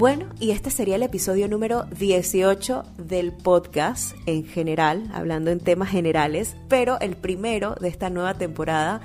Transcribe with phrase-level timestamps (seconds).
[0.00, 5.90] Bueno, y este sería el episodio número 18 del podcast en general, hablando en temas
[5.90, 9.02] generales, pero el primero de esta nueva temporada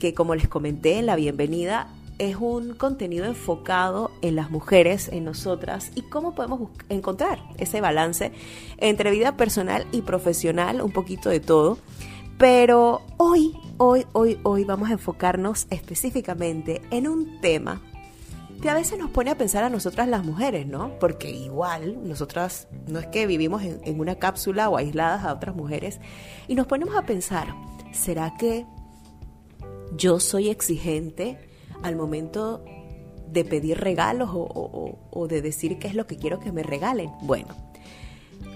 [0.00, 1.86] que como les comenté en la bienvenida
[2.18, 8.32] es un contenido enfocado en las mujeres, en nosotras y cómo podemos encontrar ese balance
[8.78, 11.78] entre vida personal y profesional, un poquito de todo.
[12.36, 17.80] Pero hoy, hoy, hoy, hoy vamos a enfocarnos específicamente en un tema
[18.62, 20.96] que a veces nos pone a pensar a nosotras las mujeres, ¿no?
[21.00, 26.00] Porque igual nosotras no es que vivimos en, una cápsula o aisladas a otras mujeres
[26.46, 27.48] y nos ponemos a pensar,
[27.90, 28.64] ¿será que
[29.96, 31.38] yo soy exigente
[31.82, 32.64] al momento
[33.26, 37.10] de pedir regalos o, de decir qué es lo que quiero que me regalen?
[37.22, 37.56] Bueno,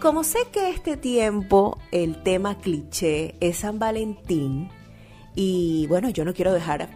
[0.01, 4.69] como sé que este tiempo el tema cliché es San Valentín
[5.35, 6.91] y bueno, yo no quiero dejar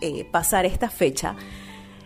[0.00, 1.36] eh, pasar esta fecha,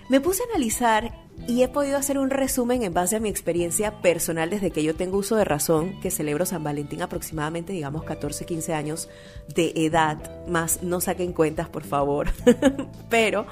[0.09, 1.12] me puse a analizar
[1.47, 4.95] y he podido hacer un resumen en base a mi experiencia personal desde que yo
[4.95, 9.09] tengo uso de razón, que celebro San Valentín aproximadamente, digamos, 14, 15 años
[9.55, 12.29] de edad, más no saquen cuentas, por favor,
[13.10, 13.47] pero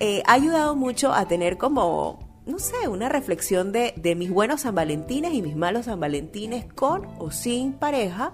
[0.00, 4.62] eh, ha ayudado mucho a tener como, no sé, una reflexión de, de mis buenos
[4.62, 8.32] San Valentines y mis malos San Valentines con o sin pareja.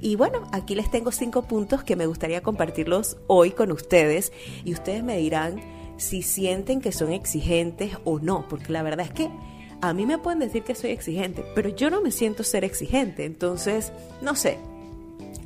[0.00, 4.32] Y bueno, aquí les tengo cinco puntos que me gustaría compartirlos hoy con ustedes
[4.64, 9.12] y ustedes me dirán si sienten que son exigentes o no, porque la verdad es
[9.12, 9.30] que
[9.80, 13.24] a mí me pueden decir que soy exigente, pero yo no me siento ser exigente,
[13.24, 14.58] entonces, no sé.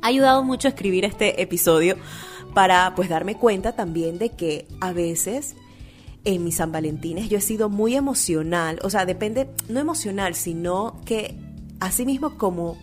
[0.01, 1.95] Ha ayudado mucho a escribir este episodio
[2.53, 5.55] para pues darme cuenta también de que a veces
[6.23, 10.99] en mis San Valentines yo he sido muy emocional, o sea, depende, no emocional, sino
[11.05, 11.35] que
[11.79, 12.77] así mismo como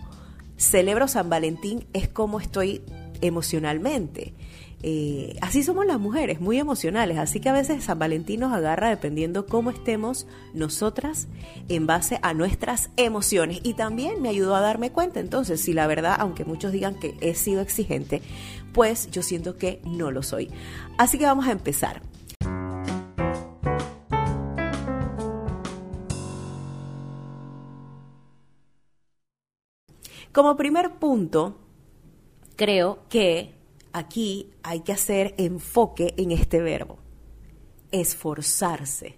[0.56, 2.82] celebro San Valentín es como estoy
[3.20, 4.32] emocionalmente.
[4.86, 8.90] Eh, así somos las mujeres, muy emocionales, así que a veces San Valentín nos agarra
[8.90, 11.26] dependiendo cómo estemos nosotras
[11.70, 13.60] en base a nuestras emociones.
[13.62, 17.16] Y también me ayudó a darme cuenta, entonces, si la verdad, aunque muchos digan que
[17.22, 18.20] he sido exigente,
[18.74, 20.50] pues yo siento que no lo soy.
[20.98, 22.02] Así que vamos a empezar.
[30.30, 31.56] Como primer punto,
[32.56, 33.63] creo que
[33.94, 36.98] aquí hay que hacer enfoque en este verbo.
[37.92, 39.16] Esforzarse.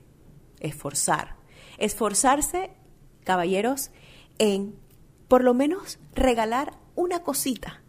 [0.61, 1.37] Esforzar.
[1.79, 2.71] Esforzarse,
[3.25, 3.91] caballeros,
[4.39, 4.77] en
[5.29, 7.83] por lo menos regalar una cosita.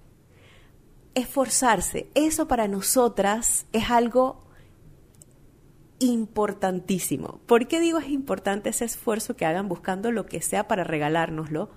[1.14, 2.09] Esforzarse.
[2.16, 4.48] Eso para nosotras es algo
[6.00, 7.42] importantísimo.
[7.48, 11.69] ¿Por qué digo es importante ese esfuerzo que hagan buscando lo que sea para regalárnoslo?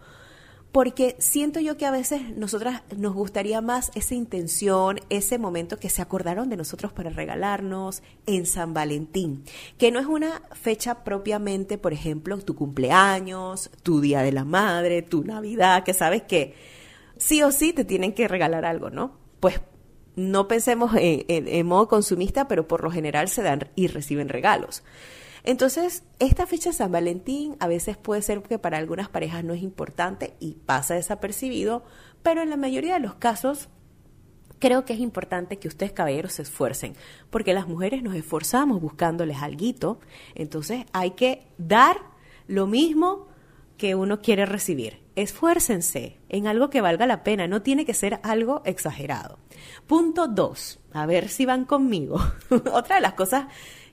[0.72, 5.90] Porque siento yo que a veces nosotras nos gustaría más esa intención, ese momento que
[5.90, 9.44] se acordaron de nosotros para regalarnos en San Valentín,
[9.78, 15.02] que no es una fecha propiamente, por ejemplo, tu cumpleaños, tu Día de la Madre,
[15.02, 16.54] tu Navidad, que sabes que
[17.16, 19.18] sí o sí te tienen que regalar algo, ¿no?
[19.40, 19.60] Pues
[20.14, 24.84] no pensemos en, en modo consumista, pero por lo general se dan y reciben regalos.
[25.44, 29.54] Entonces, esta fecha de San Valentín a veces puede ser que para algunas parejas no
[29.54, 31.84] es importante y pasa desapercibido,
[32.22, 33.68] pero en la mayoría de los casos
[34.58, 36.94] creo que es importante que ustedes caballeros se esfuercen,
[37.30, 39.98] porque las mujeres nos esforzamos buscándoles algo,
[40.34, 41.96] entonces hay que dar
[42.46, 43.26] lo mismo
[43.78, 45.00] que uno quiere recibir.
[45.16, 49.38] Esfuércense en algo que valga la pena, no tiene que ser algo exagerado.
[49.86, 52.20] Punto dos, a ver si van conmigo.
[52.72, 53.46] Otra de las cosas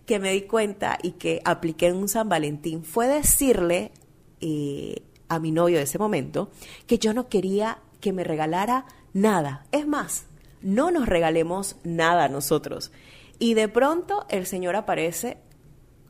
[0.08, 3.92] que me di cuenta y que apliqué en un San Valentín fue decirle
[4.40, 6.50] eh, a mi novio de ese momento
[6.88, 9.66] que yo no quería que me regalara nada.
[9.74, 10.26] Es más,
[10.62, 12.92] no nos regalemos nada a nosotros.
[13.38, 15.40] Y de pronto el señor aparece,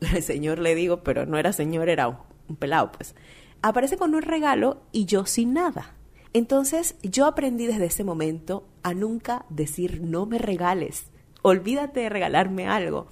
[0.14, 3.16] el señor le digo, pero no era señor, era un, un pelado, pues.
[3.62, 5.96] Aparece con un regalo y yo sin nada.
[6.32, 11.06] Entonces yo aprendí desde ese momento a nunca decir no me regales,
[11.42, 13.08] olvídate de regalarme algo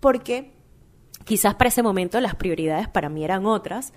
[0.00, 0.52] porque
[1.24, 3.92] quizás para ese momento las prioridades para mí eran otras,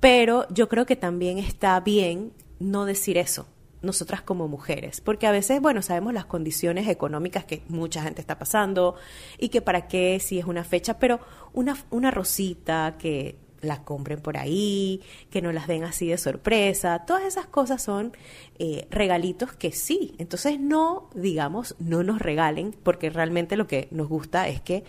[0.00, 3.46] pero yo creo que también está bien no decir eso
[3.82, 8.38] nosotras como mujeres, porque a veces, bueno, sabemos las condiciones económicas que mucha gente está
[8.38, 8.94] pasando
[9.38, 11.20] y que para qué si es una fecha, pero
[11.52, 15.00] una, una rosita que la compren por ahí,
[15.30, 18.12] que no las den así de sorpresa, todas esas cosas son
[18.58, 24.08] eh, regalitos que sí, entonces no, digamos, no nos regalen, porque realmente lo que nos
[24.08, 24.84] gusta es que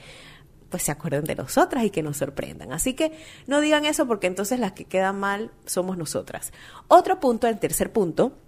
[0.73, 2.73] pues se acuerden de nosotras y que nos sorprendan.
[2.73, 3.11] Así que
[3.45, 6.51] no digan eso porque entonces las que quedan mal somos nosotras.
[6.87, 8.39] Otro punto, el tercer punto.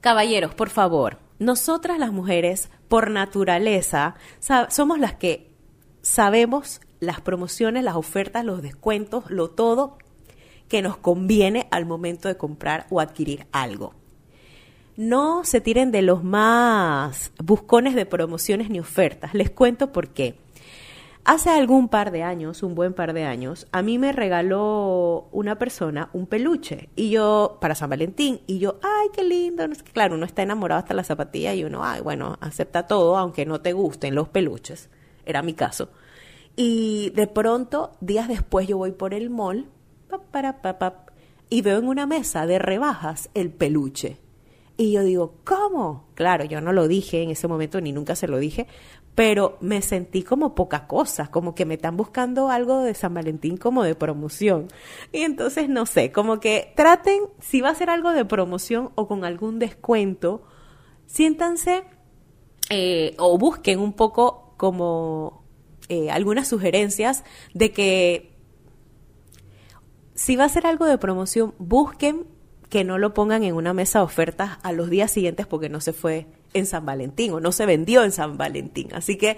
[0.00, 4.16] Caballeros, por favor, nosotras las mujeres, por naturaleza,
[4.70, 5.54] somos las que
[6.02, 9.98] sabemos las promociones, las ofertas, los descuentos, lo todo
[10.66, 13.94] que nos conviene al momento de comprar o adquirir algo.
[14.96, 19.32] No se tiren de los más buscones de promociones ni ofertas.
[19.32, 20.34] Les cuento por qué.
[21.24, 25.58] Hace algún par de años, un buen par de años, a mí me regaló una
[25.58, 30.24] persona un peluche y yo para San Valentín y yo, ay, qué lindo, claro, uno
[30.24, 34.14] está enamorado hasta la zapatilla y uno, ay, bueno, acepta todo aunque no te gusten
[34.14, 34.88] los peluches.
[35.26, 35.90] Era mi caso.
[36.56, 39.68] Y de pronto, días después yo voy por el mall
[41.50, 44.18] y veo en una mesa de rebajas el peluche.
[44.80, 46.06] Y yo digo, ¿cómo?
[46.14, 48.66] Claro, yo no lo dije en ese momento ni nunca se lo dije,
[49.14, 53.58] pero me sentí como poca cosa, como que me están buscando algo de San Valentín
[53.58, 54.68] como de promoción.
[55.12, 59.06] Y entonces no sé, como que traten, si va a ser algo de promoción o
[59.06, 60.44] con algún descuento,
[61.04, 61.84] siéntanse
[62.70, 65.44] eh, o busquen un poco como
[65.90, 67.22] eh, algunas sugerencias
[67.52, 68.34] de que
[70.14, 72.39] si va a ser algo de promoción, busquen
[72.70, 75.80] que no lo pongan en una mesa de ofertas a los días siguientes porque no
[75.80, 78.88] se fue en San Valentín o no se vendió en San Valentín.
[78.94, 79.36] Así que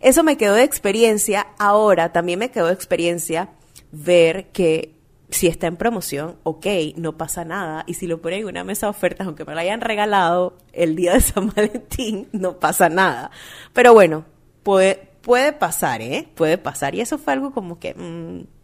[0.00, 1.46] eso me quedó de experiencia.
[1.58, 3.50] Ahora también me quedó de experiencia
[3.92, 4.94] ver que
[5.30, 7.84] si está en promoción, ok, no pasa nada.
[7.86, 10.94] Y si lo ponen en una mesa de ofertas, aunque me lo hayan regalado el
[10.96, 13.30] día de San Valentín, no pasa nada.
[13.72, 14.26] Pero bueno,
[14.62, 16.28] puede, puede pasar, ¿eh?
[16.34, 16.94] Puede pasar.
[16.94, 17.94] Y eso fue algo como que...
[17.94, 18.62] Mm,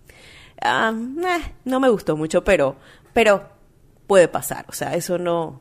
[0.61, 2.77] Ah, eh, no me gustó mucho, pero,
[3.13, 3.49] pero
[4.09, 4.65] puede pasar.
[4.69, 5.61] O sea, eso no.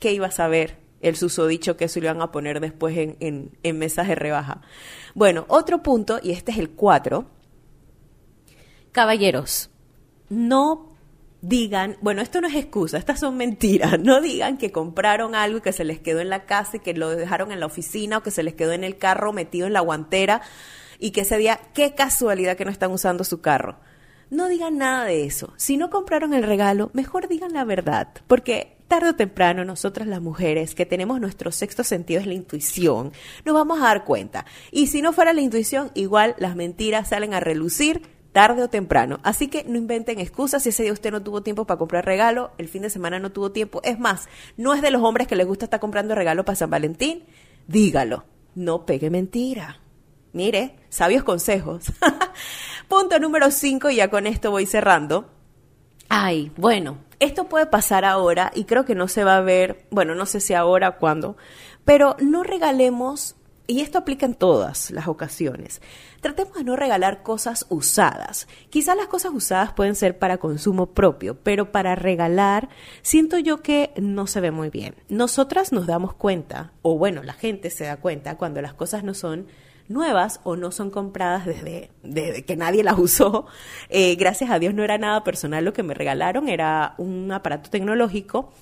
[0.00, 3.56] ¿Qué iba a saber el susodicho que eso lo iban a poner después en, en,
[3.62, 4.62] en mesas de rebaja?
[5.14, 7.30] Bueno, otro punto, y este es el 4.
[8.90, 9.70] Caballeros,
[10.28, 10.96] no
[11.42, 15.60] digan, bueno, esto no es excusa, estas son mentiras, no digan que compraron algo y
[15.60, 18.22] que se les quedó en la casa y que lo dejaron en la oficina o
[18.22, 20.42] que se les quedó en el carro metido en la guantera
[20.98, 23.76] y que ese día, qué casualidad que no están usando su carro.
[24.30, 25.52] No digan nada de eso.
[25.56, 30.20] Si no compraron el regalo, mejor digan la verdad, porque tarde o temprano nosotras las
[30.20, 33.12] mujeres que tenemos nuestro sexto sentido es la intuición,
[33.44, 34.44] nos vamos a dar cuenta.
[34.72, 38.02] Y si no fuera la intuición, igual las mentiras salen a relucir
[38.32, 39.20] tarde o temprano.
[39.22, 42.50] Así que no inventen excusas si ese día usted no tuvo tiempo para comprar regalo,
[42.58, 43.80] el fin de semana no tuvo tiempo.
[43.82, 46.70] Es más, no es de los hombres que les gusta estar comprando regalo para San
[46.70, 47.24] Valentín.
[47.66, 48.24] Dígalo.
[48.54, 49.80] No pegue mentira.
[50.32, 51.86] Mire, sabios consejos.
[52.88, 55.28] Punto número 5, y ya con esto voy cerrando.
[56.08, 60.14] Ay, bueno, esto puede pasar ahora y creo que no se va a ver, bueno,
[60.14, 61.36] no sé si ahora o cuándo,
[61.84, 63.34] pero no regalemos,
[63.66, 65.82] y esto aplica en todas las ocasiones,
[66.20, 68.46] tratemos de no regalar cosas usadas.
[68.70, 72.68] Quizás las cosas usadas pueden ser para consumo propio, pero para regalar
[73.02, 74.94] siento yo que no se ve muy bien.
[75.08, 79.14] Nosotras nos damos cuenta, o bueno, la gente se da cuenta cuando las cosas no
[79.14, 79.48] son
[79.88, 83.46] nuevas o no son compradas desde, que nadie las usó.
[83.88, 87.70] Eh, gracias a Dios no era nada personal lo que me regalaron, era un aparato
[87.70, 88.52] tecnológico.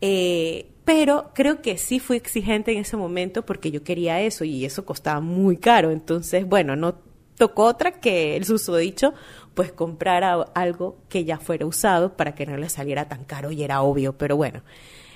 [0.00, 4.64] Eh, pero creo que sí fui exigente en ese momento porque yo quería eso y
[4.64, 5.90] eso costaba muy caro.
[5.90, 6.96] Entonces, bueno, no
[7.36, 9.14] tocó otra que el susodicho,
[9.54, 10.24] pues comprar
[10.54, 14.18] algo que ya fuera usado para que no le saliera tan caro y era obvio.
[14.18, 14.62] Pero bueno,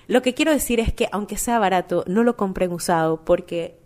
[0.06, 3.78] lo que quiero decir es que aunque sea barato, no lo compren usado porque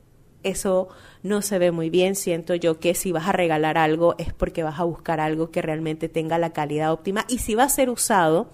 [0.42, 0.88] eso
[1.22, 2.14] no se ve muy bien.
[2.14, 5.62] Siento yo que si vas a regalar algo es porque vas a buscar algo que
[5.62, 8.50] realmente tenga la calidad óptima y si va a ser usado,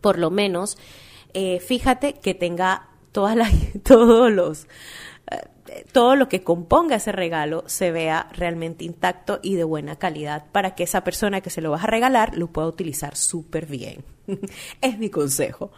[0.00, 0.78] por lo menos,
[1.34, 3.52] eh, fíjate que tenga todas las,
[3.84, 4.66] todos los
[5.92, 10.74] todo lo que componga ese regalo se vea realmente intacto y de buena calidad para
[10.74, 14.04] que esa persona que se lo vas a regalar lo pueda utilizar súper bien.
[14.80, 15.70] es mi consejo.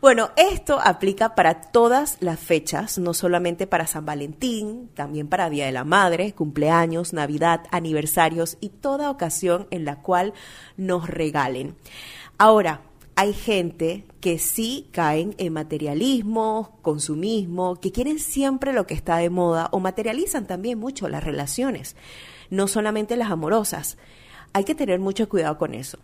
[0.00, 5.66] Bueno, esto aplica para todas las fechas, no solamente para San Valentín, también para Día
[5.66, 10.34] de la Madre, cumpleaños, Navidad, aniversarios y toda ocasión en la cual
[10.76, 11.76] nos regalen.
[12.38, 12.82] Ahora,
[13.16, 19.30] hay gente que sí caen en materialismo, consumismo, que quieren siempre lo que está de
[19.30, 21.96] moda o materializan también mucho las relaciones,
[22.50, 23.96] no solamente las amorosas.
[24.52, 25.98] Hay que tener mucho cuidado con eso.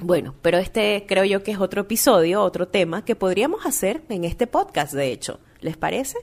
[0.00, 4.24] Bueno, pero este creo yo que es otro episodio, otro tema que podríamos hacer en
[4.24, 5.38] este podcast, de hecho.
[5.60, 6.18] ¿Les parece?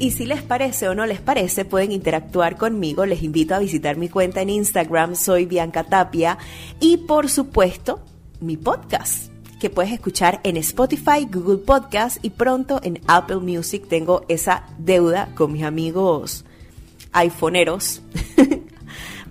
[0.00, 3.04] Y si les parece o no les parece, pueden interactuar conmigo.
[3.04, 6.38] Les invito a visitar mi cuenta en Instagram, soy Bianca Tapia.
[6.80, 8.00] Y por supuesto,
[8.40, 9.30] mi podcast,
[9.60, 13.88] que puedes escuchar en Spotify, Google Podcast y pronto en Apple Music.
[13.88, 16.46] Tengo esa deuda con mis amigos
[17.12, 18.00] iPhoneeros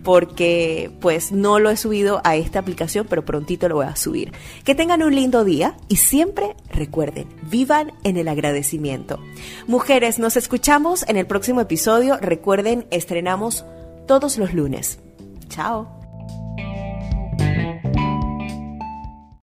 [0.10, 4.34] porque pues no lo he subido a esta aplicación, pero prontito lo voy a subir.
[4.63, 9.20] Que tengan un lindo día y siempre recuerden, vivan en el agradecimiento.
[9.68, 12.18] Mujeres, nos escuchamos en el próximo episodio.
[12.18, 13.66] Recuerden, estrenamos
[14.08, 14.98] todos los lunes.
[15.48, 15.99] Chao.